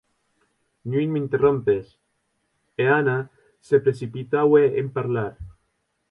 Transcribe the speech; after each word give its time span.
Non 0.91 1.09
m'interrompes, 1.13 1.85
e 2.81 2.83
Anna 2.99 3.17
se 3.67 3.83
precipitaue 3.85 4.63
en 4.81 4.87
parlar. 4.97 5.33